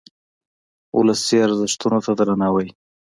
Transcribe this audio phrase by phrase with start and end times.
[0.99, 2.67] ولسي ارزښتونو ته درناوی.